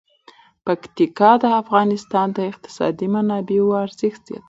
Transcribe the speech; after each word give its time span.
پکتیکا 0.65 1.31
د 1.43 1.45
افغانستان 1.61 2.27
د 2.37 2.39
اقتصادي 2.51 3.07
منابعو 3.15 3.79
ارزښت 3.83 4.21
زیاتوي. 4.25 4.39